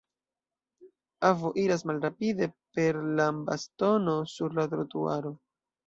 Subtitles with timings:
[1.29, 2.49] Avo iras malrapide
[2.81, 5.41] per lambastono sur la trotuaro.